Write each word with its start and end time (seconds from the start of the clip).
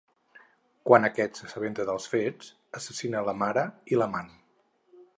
Quan 0.89 1.05
aquest 1.09 1.37
s’assabenta 1.41 1.87
dels 1.91 2.09
fets, 2.15 2.51
assassina 2.81 3.25
la 3.31 3.39
mare 3.45 3.71
i 3.95 4.01
l’amant. 4.03 4.37